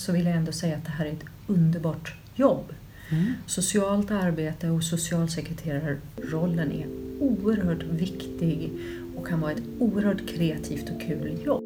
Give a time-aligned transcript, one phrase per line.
[0.00, 2.74] så vill jag ändå säga att det här är ett underbart jobb.
[3.10, 3.32] Mm.
[3.46, 6.86] Socialt arbete och socialsekreterarrollen är
[7.20, 8.72] oerhört viktig
[9.16, 11.62] och kan vara ett oerhört kreativt och kul jobb.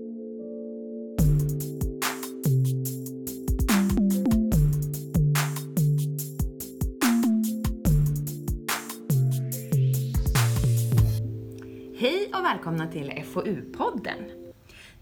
[11.99, 14.45] Hej och välkomna till FoU-podden.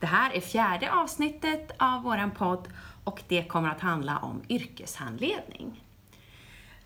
[0.02, 2.68] Det här är fjärde avsnittet av våran podd
[3.04, 5.84] och det kommer att handla om yrkeshandledning.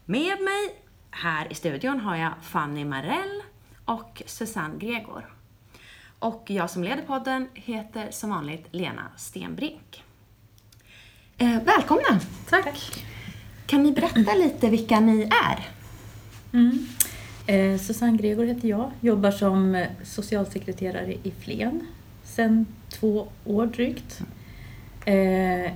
[0.05, 3.43] Med mig här i studion har jag Fanny Marell
[3.85, 5.35] och Susanne Gregor.
[6.19, 10.05] Och jag som leder podden heter som vanligt Lena Stenbrink.
[11.39, 12.21] Eh, välkomna!
[12.51, 13.05] Tack!
[13.67, 15.69] Kan ni berätta lite vilka ni är?
[16.53, 16.87] Mm.
[17.47, 21.87] Eh, Susanne Gregor heter jag, jobbar som eh, socialsekreterare i Flen
[22.25, 24.21] sedan två år drygt.
[25.05, 25.73] Eh,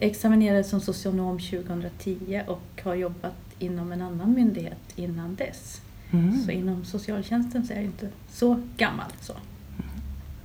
[0.00, 5.80] examinerades som socionom 2010 och har jobbat inom en annan myndighet innan dess.
[6.10, 6.42] Mm.
[6.44, 9.10] Så inom socialtjänsten så är jag inte så gammal.
[9.20, 9.32] Så.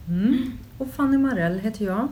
[0.07, 0.51] Mm.
[0.77, 2.07] Och Fanny Marell heter jag.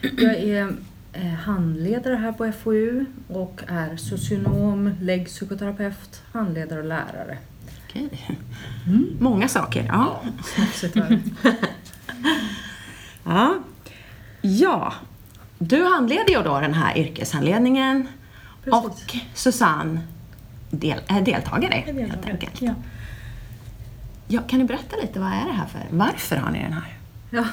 [0.00, 0.76] Jag är
[1.12, 7.38] eh, handledare här på FoU och är socionom, läggpsykoterapeut, handledare och lärare.
[7.88, 8.38] Okej.
[9.18, 10.22] Många saker, ja.
[13.24, 13.54] Ja.
[14.42, 14.92] ja,
[15.68, 18.08] du handleder ju då den här yrkeshandledningen
[18.64, 18.84] Precis.
[18.84, 20.00] och Susanne
[20.70, 22.62] del, är deltagare Jag vet helt enkelt.
[22.62, 22.74] Ja.
[24.28, 26.98] Ja, kan du berätta lite, vad är det här för, varför har ni den här?
[27.30, 27.44] Ja.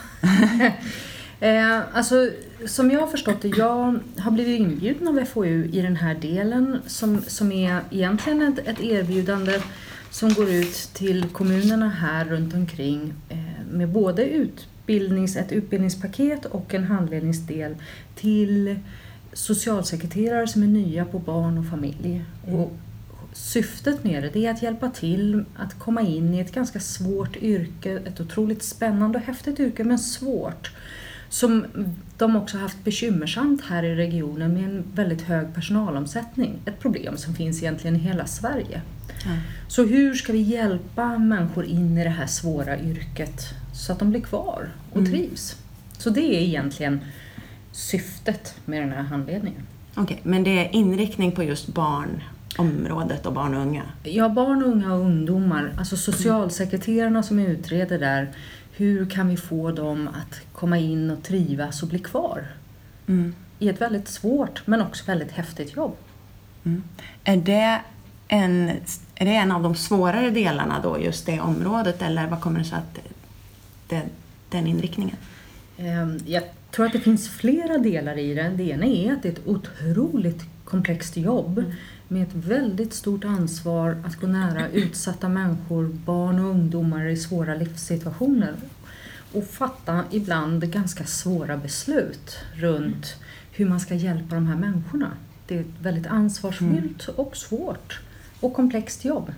[1.47, 2.29] eh, alltså,
[2.67, 6.81] som jag har förstått det, jag har blivit inbjuden av FoU i den här delen
[6.87, 9.61] som, som är egentligen ett, ett erbjudande
[10.09, 13.37] som går ut till kommunerna här runt omkring eh,
[13.71, 14.23] med både
[14.89, 17.75] utbildnings, ett utbildningspaket och en handledningsdel
[18.15, 18.79] till
[19.33, 22.23] socialsekreterare som är nya på barn och familj.
[22.47, 22.71] Och
[23.33, 27.35] syftet med det, det är att hjälpa till att komma in i ett ganska svårt
[27.35, 30.71] yrke, ett otroligt spännande och häftigt yrke men svårt.
[31.29, 31.65] Som
[32.17, 36.59] de också haft bekymmersamt här i regionen med en väldigt hög personalomsättning.
[36.65, 38.81] Ett problem som finns egentligen i hela Sverige.
[39.67, 44.09] Så hur ska vi hjälpa människor in i det här svåra yrket så att de
[44.09, 45.11] blir kvar och Mm.
[45.11, 45.55] trivs?
[45.97, 46.99] Så det är egentligen
[47.71, 49.61] syftet med den här handledningen.
[49.95, 53.83] Okej, men det är inriktning på just barnområdet och barn och unga?
[54.03, 58.29] Ja, barn, unga och ungdomar, alltså socialsekreterarna som utreder där,
[58.71, 62.43] hur kan vi få dem att komma in och trivas och bli kvar
[63.07, 63.35] Mm.
[63.59, 65.95] i ett väldigt svårt men också väldigt häftigt jobb?
[66.63, 66.83] Mm.
[67.23, 67.79] Är, det
[68.27, 68.69] en,
[69.15, 72.65] är det en av de svårare delarna då, just det området, eller vad kommer det
[72.65, 72.99] sig att
[73.89, 74.01] det,
[74.49, 75.15] den inriktningen?
[75.77, 78.51] Ehm, Jag tror att det finns flera delar i det.
[78.57, 81.63] Det ena är att det är ett otroligt komplext jobb
[82.07, 87.55] med ett väldigt stort ansvar att gå nära utsatta människor, barn och ungdomar i svåra
[87.55, 88.53] livssituationer
[89.33, 93.15] och fatta ibland ganska svåra beslut runt
[93.51, 95.11] hur man ska hjälpa de här människorna.
[95.47, 97.99] Det är ett väldigt ansvarsfyllt och svårt
[98.39, 99.31] och komplext jobb.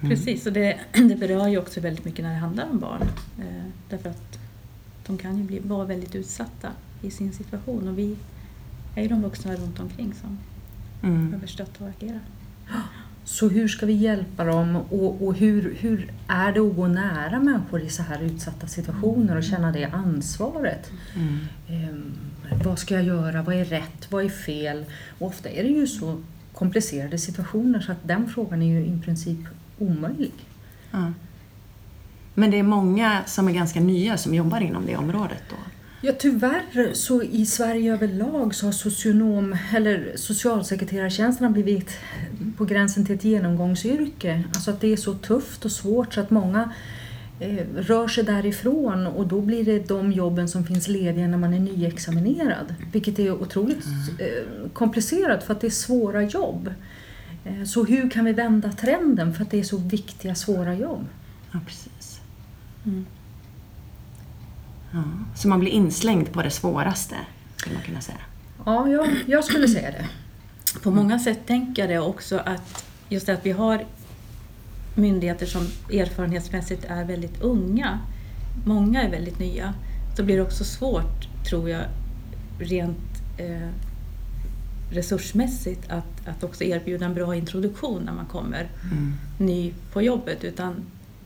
[0.00, 3.02] Precis, och det, det berör ju också väldigt mycket när det handlar om barn.
[3.38, 4.38] Eh, därför att
[5.06, 6.68] de kan ju bli, vara väldigt utsatta
[7.02, 8.16] i sin situation och vi
[8.94, 10.38] är ju de vuxna runt omkring som
[11.02, 11.26] Mm.
[11.30, 12.20] behöver stötta och agera.
[13.24, 17.40] Så hur ska vi hjälpa dem och, och hur, hur är det att gå nära
[17.40, 20.90] människor i så här utsatta situationer och känna det ansvaret?
[21.16, 21.38] Mm.
[21.68, 22.12] Ehm,
[22.64, 23.42] vad ska jag göra?
[23.42, 24.06] Vad är rätt?
[24.10, 24.84] Vad är fel?
[25.18, 26.16] Och ofta är det ju så
[26.52, 29.38] komplicerade situationer så att den frågan är ju i princip
[29.78, 30.32] omöjlig.
[30.90, 31.12] Ja.
[32.34, 35.56] Men det är många som är ganska nya som jobbar inom det området då?
[36.00, 41.98] Ja, tyvärr så i Sverige överlag så har socionom eller socialsekreterartjänsterna blivit
[42.56, 44.44] på gränsen till ett genomgångsyrke.
[44.54, 46.72] Alltså att det är så tufft och svårt så att många
[47.40, 51.54] eh, rör sig därifrån och då blir det de jobben som finns lediga när man
[51.54, 52.74] är nyexaminerad.
[52.92, 53.84] Vilket är otroligt
[54.18, 56.70] eh, komplicerat för att det är svåra jobb.
[57.48, 61.06] Eh, så hur kan vi vända trenden för att det är så viktiga, svåra jobb?
[61.52, 62.20] Ja, precis.
[62.86, 63.06] Mm.
[64.92, 65.02] Ja.
[65.36, 67.16] Så man blir inslängd på det svåraste,
[67.56, 68.18] skulle man kunna säga.
[68.66, 70.08] Ja, jag, jag skulle säga det.
[70.82, 73.84] På många sätt tänker jag det också att just det att vi har
[74.94, 77.98] myndigheter som erfarenhetsmässigt är väldigt unga,
[78.66, 79.74] många är väldigt nya,
[80.16, 81.84] så blir det också svårt, tror jag,
[82.58, 83.68] rent eh,
[84.90, 89.14] resursmässigt att, att också erbjuda en bra introduktion när man kommer Mm.
[89.38, 90.44] ny på jobbet.
[90.44, 90.74] Utan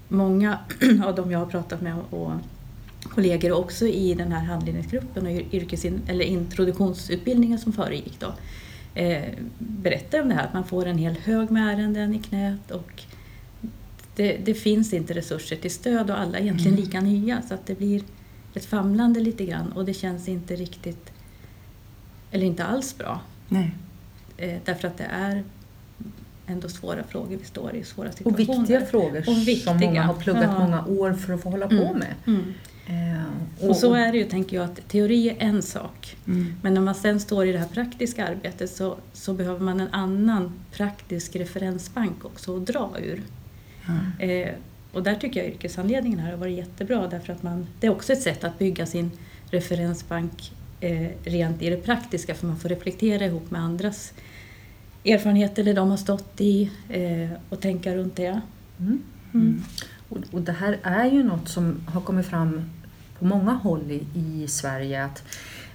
[0.08, 0.58] många
[1.04, 2.32] av de jag har pratat med och
[3.02, 8.34] kollegor också i den här handledningsgruppen och yrkesin, eller introduktionsutbildningen som föregick då,
[9.00, 9.24] eh,
[9.58, 13.02] berättar om det här att man får en hel hög med ärenden i knät och
[14.16, 16.84] det, det finns inte resurser till stöd och alla är egentligen Mm.
[16.84, 18.02] lika nya så att det blir
[18.54, 21.12] ett famlande lite grann och det känns inte riktigt,
[22.30, 23.20] eller inte alls bra.
[23.52, 23.74] Nej.
[24.36, 25.42] Eh, därför att det är
[26.46, 28.58] ändå svåra frågor vi står i, svåra Och situationer.
[28.60, 29.56] viktiga frågor Och viktiga.
[29.72, 30.58] som många har pluggat Ja.
[30.58, 31.98] många år för att få hålla på Mm.
[31.98, 32.14] med.
[32.26, 32.54] Mm.
[32.86, 36.16] Eh, Och så är det ju, tänker jag, att teori är en sak.
[36.26, 36.54] Mm.
[36.62, 39.88] Men när man sen står i det här praktiska arbetet så, så behöver man en
[39.92, 43.22] annan praktisk referensbank också att dra ur.
[44.18, 44.48] Eh,
[44.92, 48.12] och där tycker jag yrkeshandledningen här har varit jättebra därför att man, det är också
[48.12, 49.10] ett sätt att bygga sin
[49.50, 50.52] referensbank
[51.24, 54.12] rent i det praktiska för man får reflektera ihop med andras
[55.04, 58.40] erfarenheter eller de har stått i eh, och tänka runt det.
[58.80, 59.02] Mm.
[59.34, 59.62] Mm.
[60.08, 62.70] Och, och det här är ju något som har kommit fram
[63.18, 65.04] på många håll i, i Sverige.
[65.04, 65.22] att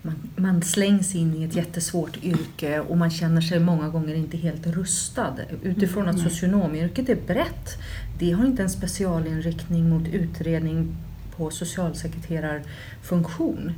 [0.01, 4.37] man, man slängs in i ett jättesvårt yrke och man känner sig många gånger inte
[4.37, 5.35] helt rustad.
[5.63, 7.77] Utifrån att socionomyrket är brett.
[8.19, 10.95] Det har inte en specialinriktning mot utredning
[11.35, 13.73] på socialsekreterarfunktion.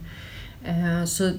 [0.63, 1.31] Eh, så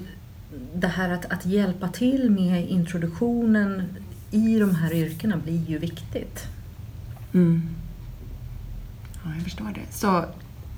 [0.74, 3.82] det här att, att hjälpa till med introduktionen
[4.30, 6.46] i de här yrkena blir ju viktigt.
[7.34, 7.68] Mm.
[9.24, 9.94] Ja, jag förstår det.
[9.96, 10.24] Så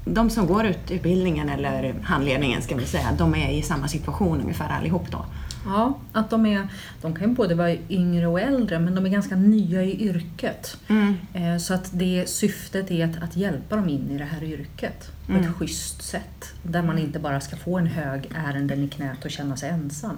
[0.05, 4.41] de som går ut utbildningen eller handledningen ska vi säga, de är i samma situation
[4.41, 5.25] ungefär allihop då?
[5.67, 6.69] Ja, att de, är,
[7.03, 10.77] de kan ju både vara yngre och äldre men de är ganska nya i yrket.
[10.89, 11.15] Mm.
[11.35, 15.11] Eh, Så att det syftet är att, att hjälpa dem in i det här yrket
[15.27, 15.45] på Mm.
[15.45, 16.53] ett schysst sätt.
[16.63, 20.17] Där man inte bara ska få en hög ärenden i knät och känna sig ensam.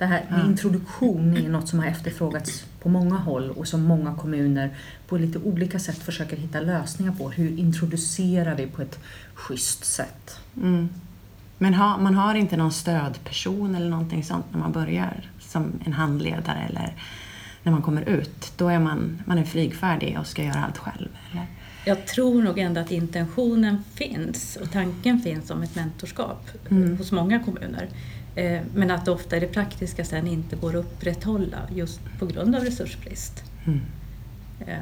[0.00, 0.46] Det här med Ja.
[0.46, 4.70] introduktion är något som har efterfrågats på många håll och som många kommuner
[5.08, 7.30] på lite olika sätt försöker hitta lösningar på.
[7.30, 8.98] Hur introducerar vi på ett
[9.34, 10.40] schysst sätt?
[10.56, 10.88] Mm.
[11.58, 15.92] Men ha, man har inte någon stödperson eller någonting sånt när man börjar som en
[15.92, 16.94] handledare eller
[17.62, 18.52] när man kommer ut?
[18.56, 21.08] Då är man, man är flygfärdig och ska göra allt själv?
[21.32, 21.46] Eller?
[21.84, 26.98] Jag tror nog ändå att intentionen finns och tanken finns om ett mentorskap Mm.
[26.98, 27.88] hos många kommuner.
[28.40, 32.56] Eh, Men att ofta i det praktiska sen inte går att upprätthålla just på grund
[32.56, 33.42] av resursbrist.
[33.66, 33.80] Mm.
[34.66, 34.78] Eh,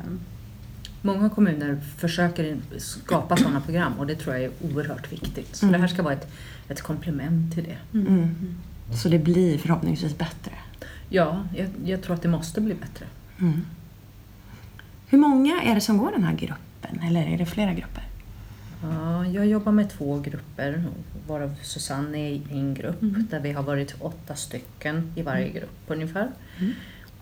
[1.02, 5.56] Många kommuner försöker skapa sådana program och det tror jag är oerhört viktigt.
[5.56, 5.72] Så Mm.
[5.72, 6.28] det här ska vara ett,
[6.68, 7.98] ett komplement till det.
[7.98, 8.34] Mm.
[9.02, 10.52] Så det blir förhoppningsvis bättre?
[11.08, 13.06] Ja, jag, jag tror att det måste bli bättre.
[13.40, 13.60] Mm.
[15.06, 17.00] Hur många är det som går den här gruppen?
[17.08, 18.04] Eller är det flera grupper?
[18.82, 20.84] Ja, jag jobbar med två grupper,
[21.26, 23.26] varav Susanne är i en grupp Mm.
[23.30, 26.30] där vi har varit åtta stycken i varje grupp ungefär.
[26.58, 26.72] Mm.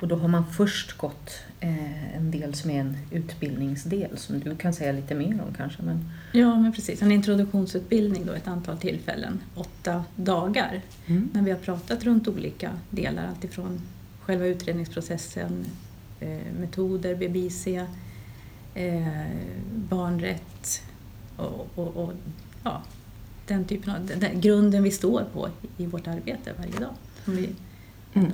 [0.01, 1.31] Och då har man först gått
[1.61, 5.83] eh, en del som är en utbildningsdel som du kan säga lite mer om kanske.
[5.83, 7.03] Men, Ja, men precis.
[7.03, 10.81] En introduktionsutbildning då, ett antal tillfällen, åtta dagar.
[11.07, 11.29] Mm.
[11.33, 13.81] När vi har pratat runt olika delar, alltifrån
[14.21, 15.65] själva utredningsprocessen,
[16.21, 16.29] eh,
[16.61, 17.67] metoder, BBIC,
[18.75, 19.09] eh,
[19.75, 20.83] barnrätt
[21.37, 22.13] och, och, och
[22.65, 22.83] ja,
[23.47, 26.95] den typen av den, den grunden vi står på i vårt arbete varje dag.
[27.25, 27.49] Som vi,
[28.15, 28.33] Mm.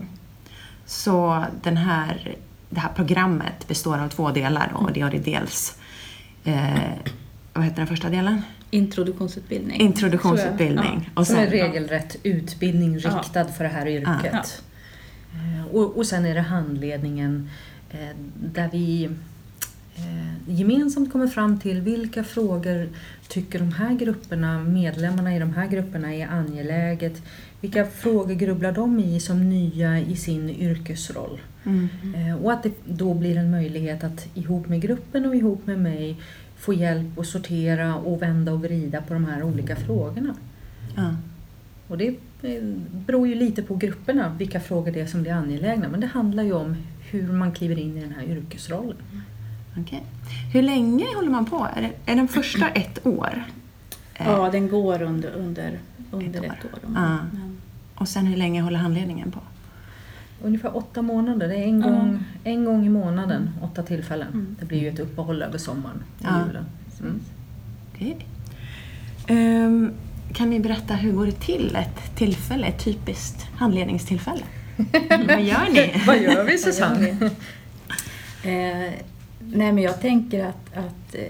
[0.86, 2.36] Så den här,
[2.70, 5.78] det här programmet består av två delar då, och det det dels
[6.44, 6.74] eh,
[7.52, 8.42] vad heter den första delen?
[8.70, 9.80] introduktionsutbildning.
[9.80, 11.10] Introduktionsutbildning.
[11.14, 13.10] Och som är sen, regelrätt utbildning Ja.
[13.10, 14.62] riktad för det här yrket.
[15.34, 17.50] Eh, Och, och sen är det handledningen
[17.90, 19.10] eh, där vi
[20.46, 22.88] gemensamt kommer fram till vilka frågor
[23.28, 27.22] tycker de här grupperna, medlemmarna i de här grupperna är angeläget.
[27.60, 31.40] Vilka frågor grubblar de i som nya i sin yrkesroll?
[31.64, 31.88] mm.
[32.14, 35.78] Eh, Och att det då blir en möjlighet att ihop med gruppen och ihop med
[35.78, 36.16] mig
[36.56, 40.34] få hjälp att sortera och vända och vrida på de här olika frågorna.
[40.96, 41.14] Ja.
[41.88, 42.08] Och det
[42.42, 42.62] eh,
[43.06, 46.42] beror ju lite på grupperna vilka frågor det är som blir angelägna men det handlar
[46.42, 46.76] ju om
[47.10, 48.96] hur man kliver in i den här yrkesrollen.
[49.78, 50.02] Okej.
[50.52, 51.68] Hur länge håller man på?
[51.76, 53.44] Är, det, är den första ett år?
[54.14, 55.78] Eh, Ja, den går under, under,
[56.10, 56.68] under Ett ett år.
[56.72, 56.78] år.
[56.94, 57.00] Ja.
[57.32, 57.56] Men-
[57.94, 59.40] Och sen hur länge håller handledningen på?
[60.44, 64.28] Ungefär åtta månader, det är en gång, en gång i månaden, åtta tillfällen.
[64.32, 64.56] Mm.
[64.60, 66.46] Det blir ju ett uppehåll över sommaren och Ja.
[66.46, 66.64] julen.
[67.00, 67.20] Mm.
[67.94, 68.26] Okej.
[69.26, 69.92] Ehm,
[70.32, 74.42] kan ni berätta hur går det till ett tillfälle, ett typiskt handledningstillfälle?
[75.28, 76.02] Vad gör ni?
[76.06, 77.08] Vad gör vi Susanne?
[78.44, 78.92] Eh,
[79.46, 81.20] nej men jag tänker att, att eh,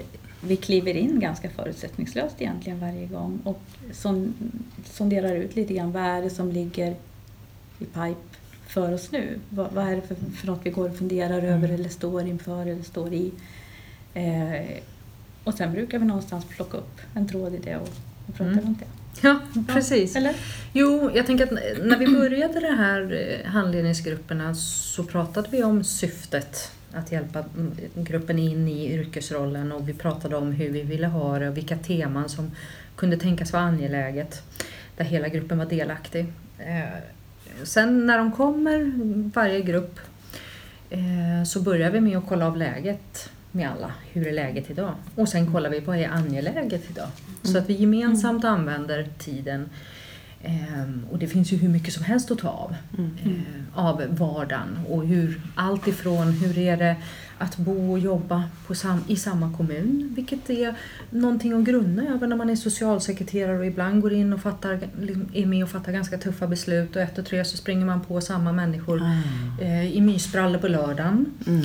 [0.40, 4.34] vi kliver in ganska förutsättningslöst egentligen varje gång och son,
[4.84, 6.90] sonderar ut lite grann vad är det som ligger
[7.78, 8.14] i pipe
[8.66, 9.38] för oss nu?
[9.48, 12.66] Vad, vad är det för, för något vi går och funderar över eller står inför
[12.66, 13.32] eller står i?
[14.14, 14.76] Eh,
[15.44, 17.88] och sen brukar vi någonstans plocka upp en tråd i det och
[18.28, 18.66] och pratar Mm.
[18.66, 18.86] om det.
[19.28, 19.40] Ja,
[19.74, 20.16] precis.
[20.16, 20.36] Eller?
[20.72, 21.50] Jo, jag tänker att
[21.84, 23.00] när vi började de här
[23.44, 27.44] eh, handledningsgrupperna så pratade vi om syftet att hjälpa
[27.94, 31.76] gruppen in i yrkesrollen och vi pratade om hur vi ville ha det och vilka
[31.76, 32.50] teman som
[32.96, 34.42] kunde tänkas vara angeläget
[34.96, 36.26] där hela gruppen var delaktig.
[36.58, 36.98] Eh,
[37.64, 38.92] sen när de kommer,
[39.34, 40.00] varje grupp,
[40.90, 43.92] eh, så börjar vi med att kolla av läget med alla.
[44.12, 44.94] Hur är läget idag?
[45.14, 47.08] Och sen kollar vi på vad är angeläget idag.
[47.42, 49.70] Så att vi gemensamt använder tiden.
[50.44, 52.74] Ehm, och det finns ju hur mycket som helst att ta av.
[53.24, 53.32] eh,
[53.74, 54.78] av vardagen.
[54.88, 56.96] Och hur, allt ifrån hur är det
[57.38, 58.44] att bo och jobba
[58.74, 60.74] sam, i samma kommun, vilket är
[61.10, 64.80] någonting att grunna över när man är socialsekreterare och ibland går in och fattar,
[65.32, 68.52] är med och fattar ganska tuffa beslut och efter tre så springer man på samma
[68.52, 69.02] människor
[69.60, 71.26] eh, i mysbrallor på lördagen.
[71.46, 71.62] Mm.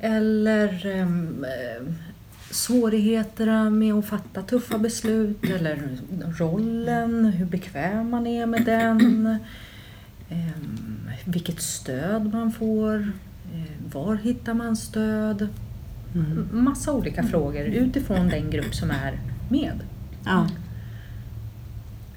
[0.00, 1.92] Eller ehm, eh,
[2.50, 5.98] svårigheterna med att fatta tuffa beslut eller
[6.38, 9.26] rollen, hur bekväm man är med den.
[10.28, 13.12] Ehm, vilket stöd man får.
[13.54, 15.48] Eh, var hittar man stöd?
[16.14, 16.48] Mm.
[16.52, 19.80] Massa olika frågor utifrån den grupp som är med.
[20.24, 20.48] Ja.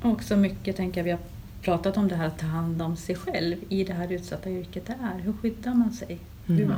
[0.01, 1.19] Och också mycket tänker jag, vi har
[1.61, 4.85] pratat om det här att ta hand om sig själv i det här utsatta yrket
[4.85, 5.19] det är.
[5.19, 6.19] Hur skyddar man sig?
[6.47, 6.59] Mm.
[6.59, 6.75] Hur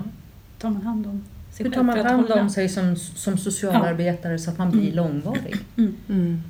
[0.59, 1.23] tar man hand om
[1.57, 4.95] Hur tar man hand hålla- om sig som, som socialarbetare så att man blir Mm.
[4.95, 5.55] långvarig?
[5.77, 5.95] Mm.
[6.09, 6.43] Mm.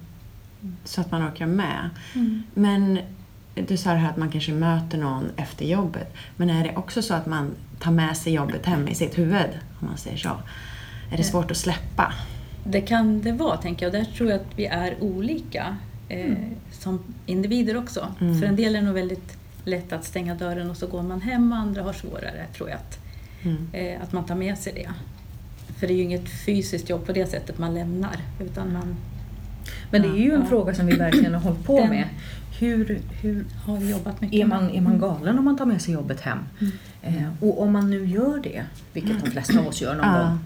[0.83, 1.89] Så att man orkar med.
[2.15, 2.43] Mm.
[2.53, 2.99] Men
[3.67, 6.13] du sa det här att man kanske möter någon efter jobbet.
[6.37, 9.49] Men är det också så att man tar med sig jobbet hem i sitt huvud?
[9.79, 10.29] Om man säger så.
[11.11, 12.13] Är det svårt att släppa?
[12.63, 13.93] Det kan det vara, tänker jag.
[13.93, 15.77] Där tror jag att vi är olika
[16.09, 16.33] eh,
[16.71, 18.07] som individer också.
[18.21, 18.39] Mm.
[18.39, 21.21] För en del är det nog väldigt lätt att stänga dörren och så går man
[21.21, 22.75] hem och andra har svårare, tror jag.
[22.77, 22.99] Att,
[23.45, 23.67] Mm.
[23.71, 24.89] eh, att man tar med sig det.
[25.79, 28.15] För det är ju inget fysiskt jobb på det sättet man lämnar.
[28.39, 28.95] Utan man
[29.91, 30.45] Men det är ju en Ja.
[30.45, 32.07] fråga som vi verkligen har hållit på Den- med.
[32.59, 35.93] Hur, hur har jobbat mycket är, man, är man galen om man tar med sig
[35.93, 36.37] jobbet hem?
[36.61, 36.71] Mm.
[37.01, 40.39] Eh, och om man nu gör det, vilket de flesta av oss gör någon gång,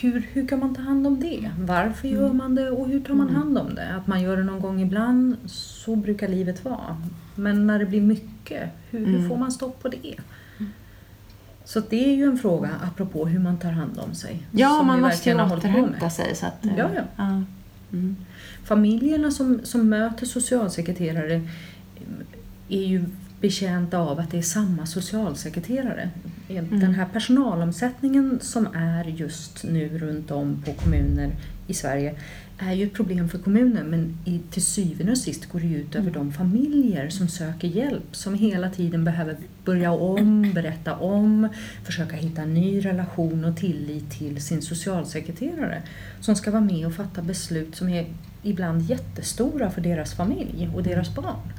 [0.00, 1.50] hur, hur kan man ta hand om det?
[1.58, 3.94] Varför gör man det och hur tar man hand om det?
[3.94, 6.96] Att man gör det någon gång ibland, så brukar livet vara.
[7.34, 9.28] Men när det blir mycket, hur, hur Mm.
[9.28, 10.14] får man stopp på det?
[11.64, 14.42] Så det är ju en fråga apropå hur man tar hand om sig.
[14.50, 16.34] Ja, man måste ju återhämta sig.
[16.34, 17.42] Så att, eh, Ja, ja.
[17.92, 18.16] Mm.
[18.64, 21.48] Familjerna som, som möter socialsekreterare
[22.68, 23.04] är ju
[23.40, 26.10] betjänta av att det är samma socialsekreterare.
[26.70, 31.30] Den här personalomsättningen som är just nu runt om på kommuner
[31.66, 32.14] i Sverige
[32.58, 35.94] är ju ett problem för kommunen men i, till syvende och sist går det ut
[35.94, 41.48] över de familjer som söker hjälp som hela tiden behöver börja om, berätta om,
[41.84, 45.82] försöka hitta en ny relation och tillit till sin socialsekreterare
[46.20, 48.06] som ska vara med och fatta beslut som är
[48.42, 51.52] ibland jättestora för deras familj och deras barn.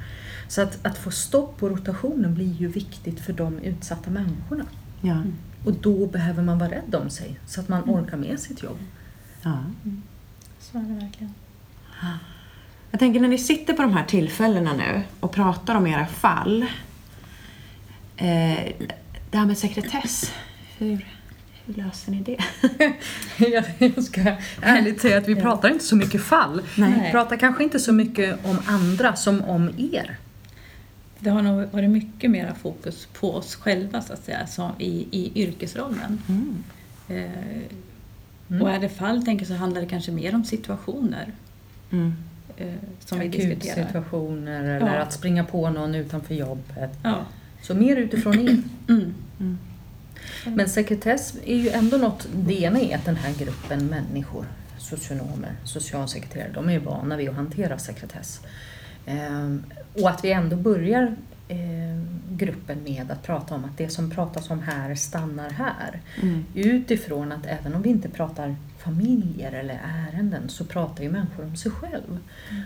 [0.48, 4.64] Så att, att få stopp på rotationen blir ju viktigt för de utsatta människorna.
[5.02, 5.22] Ja.
[5.64, 8.78] Och då behöver man vara rädd om sig så att man orkar med sitt jobb.
[9.42, 9.64] Ja.
[10.76, 11.34] Så är det verkligen.
[12.90, 16.62] Jag tänker när ni sitter på de här tillfällena nu och pratar om era fall.
[18.16, 18.72] Eh,
[19.30, 20.32] det här med sekretess,
[20.78, 21.06] hur,
[21.64, 22.38] hur löser ni det?
[23.94, 24.20] Jag ska
[24.62, 26.62] ärligt säga att vi pratar inte så mycket fall.
[26.76, 27.02] Nej.
[27.04, 30.16] Vi pratar kanske inte så mycket om andra som om er.
[31.18, 35.08] Det har nog varit mycket mera fokus på oss själva så att säga, som i,
[35.10, 36.22] i yrkesrollen.
[36.28, 36.64] Mm.
[37.08, 37.62] Eh,
[38.50, 38.62] Mm.
[38.62, 41.32] Och är det fall tänker jag, så handlar det kanske mer om situationer
[41.92, 42.14] Mm.
[42.56, 43.72] eh, som vi diskuterar.
[43.80, 45.02] Akutsituationer eller Ja.
[45.02, 46.90] att springa på någon utanför jobbet.
[47.02, 47.16] Ja.
[47.62, 48.56] Så mer utifrån er.
[48.88, 49.14] Mm.
[49.40, 49.58] Mm.
[50.56, 54.44] Men sekretess är ju ändå något, det ena är att den här gruppen människor,
[54.78, 58.40] socionomer, socialsekreterare, de är ju vana vid att hantera sekretess.
[59.06, 59.64] Ehm,
[60.02, 61.16] och att vi ändå börjar
[62.30, 66.00] gruppen med att prata om att det som pratas om här stannar här.
[66.22, 66.44] Mm.
[66.54, 71.56] Utifrån att även om vi inte pratar familjer eller ärenden så pratar ju människor om
[71.56, 72.18] sig själv.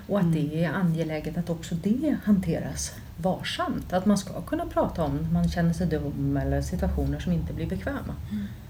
[0.08, 3.92] Och att det är angeläget att också det hanteras varsamt.
[3.92, 7.52] Att man ska kunna prata om när man känner sig dum eller situationer som inte
[7.52, 8.14] blir bekväma.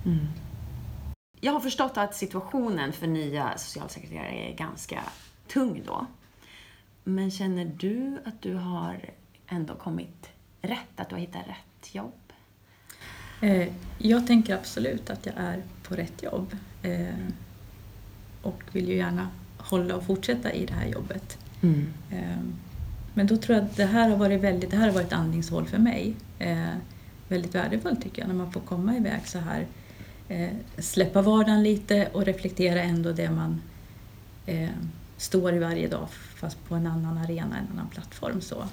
[0.04, 0.26] Mm.
[1.40, 5.00] Jag har förstått att situationen för nya socialsekreterare är ganska
[5.48, 6.06] tung då.
[7.04, 9.10] Men känner du att du har
[9.50, 10.28] ändå kommit
[10.62, 12.12] rätt, att du har hittat rätt jobb?
[13.40, 16.56] Eh, jag tänker absolut att jag är på rätt jobb.
[16.82, 17.14] Eh,
[18.42, 19.28] och vill ju gärna
[19.58, 21.38] hålla och fortsätta i det här jobbet.
[21.62, 21.92] Mm.
[22.10, 22.42] Eh,
[23.14, 25.66] men då tror jag att det här har varit väldigt, det här har varit andningshål
[25.66, 26.14] för mig.
[27.28, 29.66] Väldigt värdefullt tycker jag när man får komma iväg så här.
[30.78, 33.60] Släppa vardagen lite och reflektera ändå det man
[35.16, 38.40] står i varje dag fast på en annan arena, en annan plattform.
[38.40, 38.64] Så.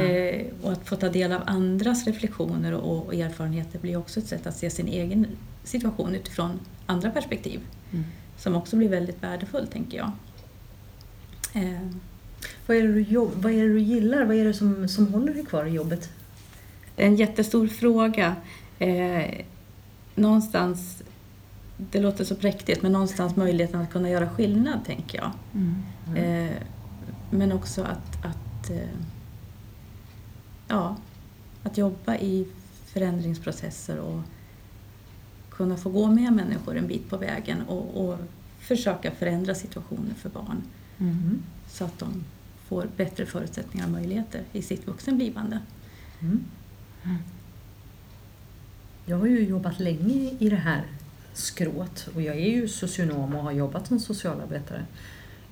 [0.00, 4.26] Eh, och att få ta del av andras reflektioner och, och erfarenheter blir också ett
[4.26, 5.26] sätt att se sin egen
[5.64, 7.60] situation utifrån andra perspektiv.
[7.92, 8.04] Mm.
[8.38, 10.10] Som också blir väldigt värdefullt, tänker jag.
[11.52, 11.88] Eh,
[12.66, 14.24] Vad är det du, jobb, vad är du gillar?
[14.24, 16.10] Vad är det som, som håller dig kvar i jobbet?
[16.96, 18.36] Det är en jättestor fråga.
[18.78, 19.30] Eh,
[20.14, 21.02] någonstans,
[21.76, 25.30] det låter så präktigt, men någonstans möjligheten att kunna göra skillnad, tänker jag.
[25.54, 25.82] Mm.
[26.16, 26.56] Eh,
[27.30, 28.76] men också att, att, eh,
[30.68, 30.96] ja,
[31.62, 32.46] att jobba i
[32.86, 34.20] förändringsprocesser och
[35.50, 38.18] kunna få gå med människor en bit på vägen och, och
[38.58, 40.62] försöka förändra situationer för barn
[40.98, 41.42] Mm.
[41.68, 42.24] så att de
[42.68, 45.58] får bättre förutsättningar och möjligheter i sitt vuxenblivande.
[46.20, 46.44] Mm.
[49.06, 50.84] Jag har ju jobbat länge i det här
[51.32, 54.86] skrået och jag är ju socionom och har jobbat som socialarbetare.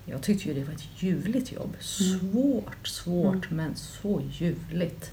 [0.07, 1.77] Jag tyckte ju det var ett ljuvligt jobb.
[1.81, 5.13] Svårt, svårt men så ljuvligt.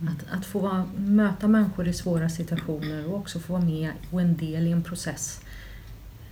[0.00, 4.20] Att, att få vara, möta människor i svåra situationer och också få vara med och
[4.20, 5.40] en del i en process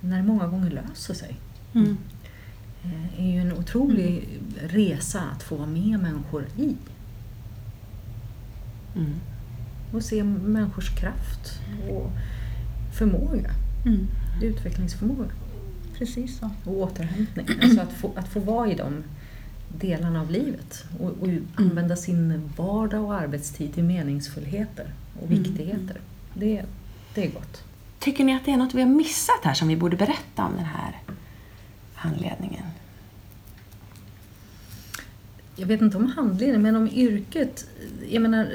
[0.01, 1.37] när det många gånger löser sig.
[1.75, 1.97] Mm.
[2.85, 4.29] Eh, är ju en otrolig
[4.61, 6.77] resa att få vara med människor i.
[8.97, 9.15] Mm.
[9.93, 11.61] Och se människors kraft
[11.91, 12.11] och
[12.99, 13.51] förmåga,
[13.87, 14.07] Mm.
[14.43, 15.31] utvecklingsförmåga
[15.99, 16.51] Precis så.
[16.65, 17.47] och återhämtning.
[17.63, 19.05] Alltså att få, att få vara i de
[19.79, 24.87] delarna av livet och, och använda sin vardag och arbetstid till meningsfullheter
[25.21, 25.43] och Mm.
[25.43, 26.01] viktigheter.
[26.35, 26.65] Det,
[27.15, 27.65] det är gott.
[27.99, 30.53] Tycker ni att det är något vi har missat här som vi borde berätta om
[30.57, 31.01] den här
[31.95, 32.65] handledningen?
[35.57, 37.67] Jag vet inte om handledning, men om yrket.
[38.09, 38.49] Jag menar,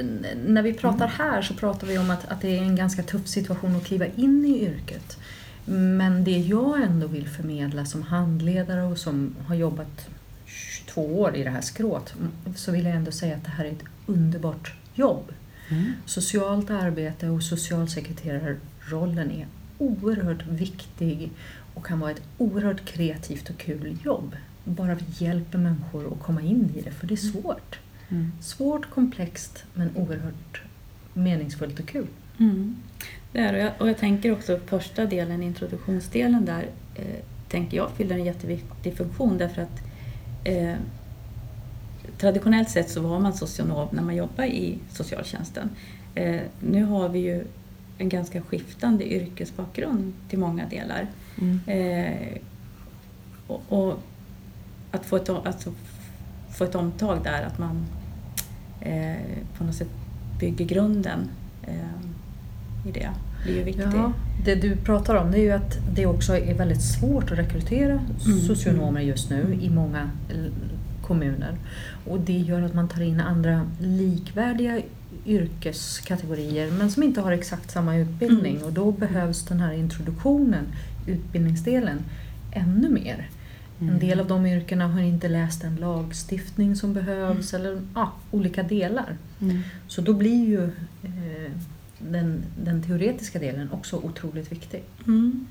[0.47, 3.27] när vi pratar här så pratar vi om att, att det är en ganska tuff
[3.27, 5.17] situation att kliva in i yrket.
[5.65, 10.07] Men det jag ändå vill förmedla som handledare och som har jobbat
[10.45, 12.13] 22 år i det här skrået
[12.55, 15.31] så vill jag ändå säga att det här är ett underbart jobb.
[15.69, 15.93] Mm.
[16.05, 21.31] Socialt arbete och socialsekreterarrollen är oerhört viktig
[21.73, 24.35] och kan vara ett oerhört kreativt och kul jobb.
[24.63, 27.79] Bara vi hjälper människor att komma in i det, för det är svårt.
[28.09, 28.31] Mm.
[28.41, 30.61] Svårt, komplext men oerhört
[31.13, 32.07] meningsfullt och kul.
[32.37, 32.75] Mm.
[33.31, 37.91] Det är, och, jag, och jag tänker också första delen, introduktionsdelen där, eh, tänker jag
[37.91, 39.81] fyller en jätteviktig funktion därför att
[40.43, 40.75] eh,
[42.17, 45.69] traditionellt sett så var man socionom när man jobbar i socialtjänsten.
[46.15, 47.43] Eh, nu har vi ju
[47.97, 51.07] en ganska skiftande yrkesbakgrund till många delar.
[51.41, 51.59] Mm.
[51.67, 52.37] Eh,
[53.47, 53.99] och, och
[54.91, 55.73] att få ett, alltså,
[56.51, 57.85] få ett omtag där, att man
[58.81, 59.89] eh, på något sätt
[60.39, 61.29] bygger grunden
[61.63, 61.75] eh,
[62.85, 63.09] i det,
[63.43, 63.85] blir ju viktigt.
[63.93, 64.13] Ja,
[64.45, 67.91] det du pratar om det är ju att det också är väldigt svårt att rekrytera
[68.25, 70.09] Mm, socionomer just nu i många
[71.01, 71.55] kommuner.
[72.07, 74.81] Och det gör att man tar in andra likvärdiga
[75.25, 78.67] yrkeskategorier men som inte har exakt samma utbildning Mm.
[78.67, 80.65] och då behövs den här introduktionen,
[81.07, 81.99] utbildningsdelen,
[82.51, 83.29] ännu mer.
[83.81, 83.93] Mm.
[83.93, 88.63] En del av de yrkena har inte läst den lagstiftning som behövs eller ja, olika
[88.63, 89.15] delar.
[89.41, 89.59] Mm.
[89.87, 90.63] Så då blir ju
[91.03, 91.51] eh,
[92.09, 94.83] den, den teoretiska delen också otroligt viktig.
[95.07, 95.47] Mm.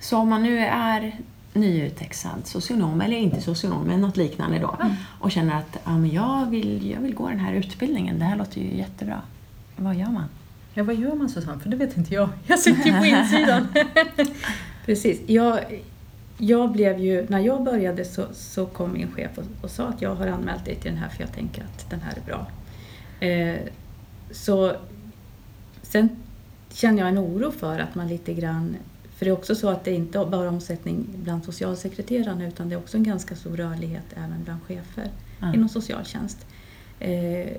[0.00, 1.16] Så om man nu är
[1.52, 4.76] nyutexad socionom, eller inte socionom, men något liknande då,
[5.20, 8.36] och känner att ja, men jag, vill, jag vill gå den här utbildningen, det här
[8.36, 9.22] låter ju jättebra.
[9.76, 10.24] Vad gör man?
[10.74, 11.60] Ja, vad gör man Susanne?
[11.60, 12.28] För det vet inte jag.
[12.46, 13.68] Jag sitter ju på insidan.
[14.86, 15.20] Precis.
[15.26, 15.60] Jag,
[16.38, 20.02] jag blev ju, när jag började så, så kom min chef och, och sa att
[20.02, 22.46] jag har anmält dig till den här för jag tänker att den här är bra.
[23.28, 23.60] Eh,
[24.32, 24.76] så
[25.82, 26.08] sen
[26.72, 28.76] känner jag en oro för att man lite grann,
[29.16, 32.74] för det är också så att det inte är bara omsättning bland socialsekreterarna utan det
[32.74, 35.54] är också en ganska stor rörlighet även bland chefer Ja.
[35.54, 36.46] inom socialtjänst.
[37.00, 37.50] Eh,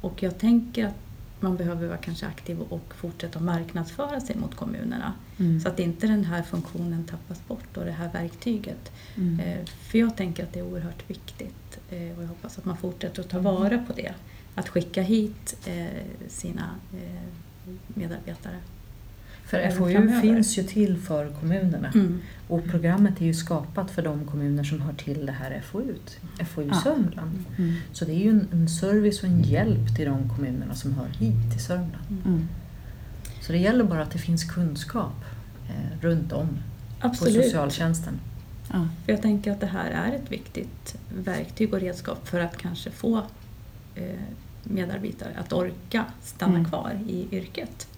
[0.00, 0.94] och jag tänker att
[1.40, 5.12] man behöver vara kanske aktiv och fortsätta marknadsföra sig mot kommunerna.
[5.38, 5.60] Mm.
[5.60, 8.92] Så att inte den här funktionen tappas bort och det här verktyget.
[9.16, 9.40] Mm.
[9.40, 12.76] Eh, För jag tänker att det är oerhört viktigt eh, och jag hoppas att man
[12.76, 14.14] fortsätter att ta vara på det.
[14.54, 15.86] Att skicka hit eh,
[16.28, 17.20] sina eh,
[17.86, 18.56] medarbetare.
[19.44, 20.20] För Även FoU framöver.
[20.20, 21.90] finns ju till för kommunerna.
[21.94, 22.20] Mm.
[22.48, 25.94] Och programmet är ju skapat för de kommuner som hör till det här FoU,
[26.54, 26.74] FoU Ja.
[26.74, 27.44] Sörmland.
[27.58, 27.74] Mm.
[27.92, 31.06] Så det är ju en, en service och en hjälp till de kommunerna som hör
[31.08, 32.20] hit till Sörmland.
[32.24, 32.48] Mm.
[33.40, 35.24] Så det gäller bara att det finns kunskap
[35.68, 36.48] eh, runt om
[37.00, 37.44] på Absolut.
[37.44, 38.14] socialtjänsten.
[38.72, 38.88] Ja.
[39.04, 42.90] För jag tänker att det här är ett viktigt verktyg och redskap för att kanske
[42.90, 43.22] få
[44.64, 46.68] medarbetare att orka stanna Mm.
[46.68, 47.88] kvar i yrket.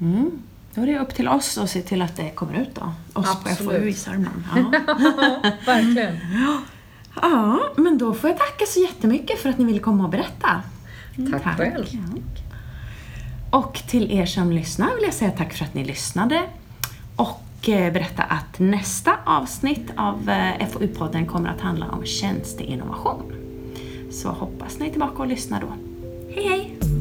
[0.00, 0.30] Mm.
[0.74, 2.92] Då är det upp till oss att se till att det kommer ut då.
[3.20, 3.58] Oss Absolut.
[3.58, 4.42] på FoU i Sörmland.
[4.56, 4.62] Ja.
[5.66, 6.16] Verkligen.
[7.22, 10.62] ja, men då får jag tacka så jättemycket för att ni ville komma och berätta.
[11.30, 11.86] Tack själv.
[11.90, 12.00] Ja.
[13.50, 16.42] Och till er som lyssnar vill jag säga tack för att ni lyssnade.
[17.16, 23.32] Och eh, berätta att nästa avsnitt av eh, FoU-podden kommer att handla om tjänsteinnovation.
[24.12, 25.66] Så hoppas ni är tillbaka och lyssnar då.
[26.34, 26.91] Hej hej!